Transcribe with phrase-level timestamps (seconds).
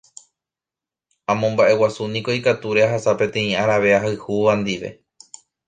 [1.33, 4.89] amomba'eguasúniko ikatúre ahasa peteĩ arave ahayhúva ndive